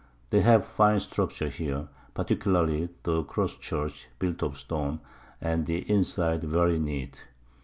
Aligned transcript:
They 0.31 0.41
have 0.41 0.65
fine 0.65 0.99
Structures 0.99 1.57
here, 1.57 1.87
particularly 2.15 2.89
the 3.03 3.21
Cross 3.21 3.59
Church, 3.59 4.07
built 4.17 4.41
of 4.41 4.57
Stone, 4.57 4.99
and 5.39 5.67
the 5.67 5.87
inside 5.87 6.43
very 6.43 6.79
neat. 6.79 7.21